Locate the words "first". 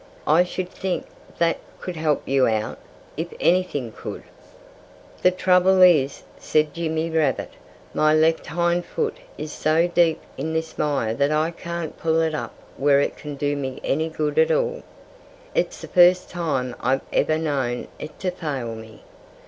15.87-16.31